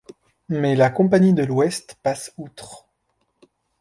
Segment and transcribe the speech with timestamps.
[0.49, 2.87] Mais la Compagnie de l'Ouest passe outre.